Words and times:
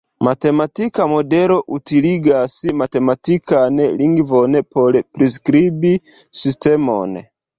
Matematika 0.25 1.05
modelo 1.09 1.57
utiligas 1.77 2.55
matematikan 2.79 3.77
lingvon 4.01 4.57
por 4.77 4.97
priskribi 5.19 5.93
sistemon. 6.43 7.15